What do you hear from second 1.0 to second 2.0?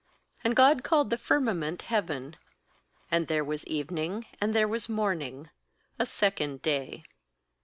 the firmament